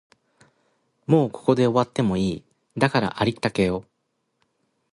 [1.05, 2.43] もうここで終わってもいい、
[2.75, 3.85] だからありったけを